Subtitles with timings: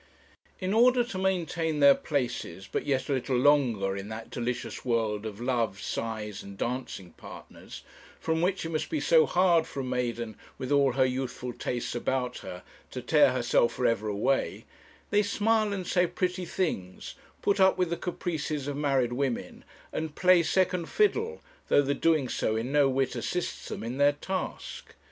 [0.59, 5.27] In order to maintain their places but yet a little longer in that delicious world
[5.27, 7.83] of love, sighs, and dancing partners,
[8.19, 11.93] from which it must be so hard for a maiden, with all her youthful tastes
[11.93, 14.65] about her, to tear herself for ever away,
[15.11, 17.13] they smile and say pretty things,
[17.43, 19.63] put up with the caprices of married women,
[19.93, 24.13] and play second fiddle, though the doing so in no whit assists them in their
[24.13, 24.95] task.